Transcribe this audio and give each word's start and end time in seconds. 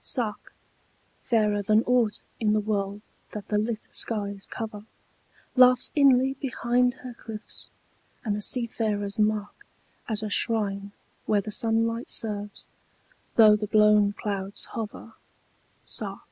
SARK, 0.00 0.52
fairer 1.20 1.62
than 1.62 1.84
aught 1.84 2.24
in 2.40 2.52
the 2.52 2.58
world 2.58 3.02
that 3.30 3.46
the 3.46 3.58
lit 3.58 3.86
skies 3.92 4.48
cover, 4.50 4.86
Laughs 5.54 5.92
inly 5.94 6.34
behind 6.40 6.94
her 6.94 7.14
cliffs, 7.14 7.70
and 8.24 8.34
the 8.34 8.42
seafarers 8.42 9.20
mark 9.20 9.68
As 10.08 10.20
a 10.24 10.28
shrine 10.28 10.90
where 11.26 11.40
the 11.40 11.52
sunlight 11.52 12.08
serves, 12.08 12.66
though 13.36 13.54
the 13.54 13.68
blown 13.68 14.12
clouds 14.14 14.64
hover, 14.64 15.12
Sark. 15.84 16.28